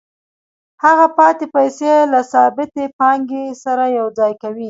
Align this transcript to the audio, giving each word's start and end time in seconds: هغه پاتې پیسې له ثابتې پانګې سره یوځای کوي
هغه 0.83 1.05
پاتې 1.17 1.45
پیسې 1.55 1.93
له 2.13 2.19
ثابتې 2.33 2.85
پانګې 2.97 3.45
سره 3.63 3.83
یوځای 3.99 4.33
کوي 4.41 4.59